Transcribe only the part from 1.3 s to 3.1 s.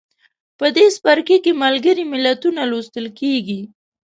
کې ملګري ملتونه لوستل